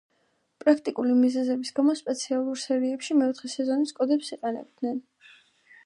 პრაქტიკული 0.61 1.17
მიზეზების 1.17 1.73
გამო 1.81 1.95
სპეციალურ 2.01 2.59
სერიებში 2.63 3.21
მეოთხე 3.21 3.53
სეზონის 3.59 3.97
კოდებს 4.01 4.35
იყენებდნენ. 4.39 4.99